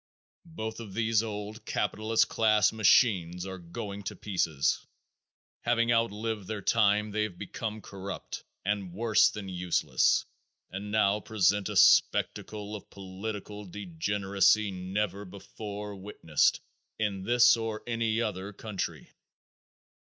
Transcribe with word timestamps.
Both 0.55 0.79
of 0.79 0.95
these 0.95 1.21
old 1.21 1.63
capitalist 1.63 2.27
class 2.27 2.73
machines 2.73 3.45
are 3.45 3.59
going 3.59 4.01
to 4.05 4.15
pieces. 4.15 4.83
Having 5.59 5.91
outlived 5.91 6.47
their 6.47 6.63
time 6.63 7.11
they 7.11 7.21
have 7.21 7.37
become 7.37 7.81
corrupt 7.83 8.43
and 8.65 8.93
worse 8.93 9.29
than 9.29 9.47
useless 9.47 10.25
and 10.71 10.91
now 10.91 11.19
present 11.19 11.69
a 11.69 11.75
spectacle 11.75 12.75
of 12.75 12.89
political 12.89 13.63
degeneracy 13.63 14.71
never 14.71 15.23
before 15.23 15.93
witnessed 15.95 16.61
in 16.97 17.21
this 17.23 17.55
or 17.55 17.83
any 17.85 18.19
other 18.23 18.53
country. 18.53 19.11